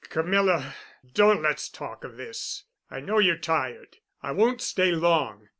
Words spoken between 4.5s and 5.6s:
stay long.